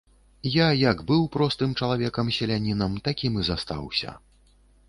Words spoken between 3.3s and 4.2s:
і застаўся.